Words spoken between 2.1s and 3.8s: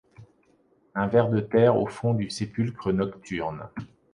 du sépulcre nocturne